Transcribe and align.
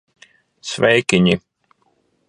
Sveikiņi! 0.69 1.37